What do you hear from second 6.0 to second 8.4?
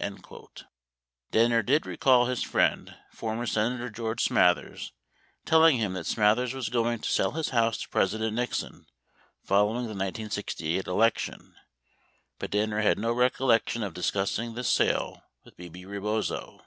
Smathers was going to sell his house to President